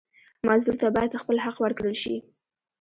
مزدور 0.47 0.75
ته 0.81 0.87
باید 0.95 1.19
خپل 1.21 1.35
حق 1.45 1.57
ورکړل 1.61 1.95
شي. 2.03 2.15